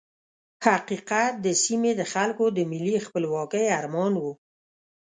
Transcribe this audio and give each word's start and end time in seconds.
حقیقت 0.65 1.33
د 1.45 1.47
سیمې 1.63 1.91
د 1.99 2.01
خلکو 2.13 2.45
د 2.57 2.59
ملي 2.71 2.97
خپلواکۍ 3.05 3.65
ارمان 3.79 4.13
وو. 4.21 4.31